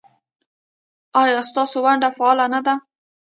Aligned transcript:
ایا 1.21 1.39
ستاسو 1.49 1.77
ونډه 1.83 2.09
فعاله 2.17 2.45
نه 2.53 2.59
ده؟ 2.65 2.75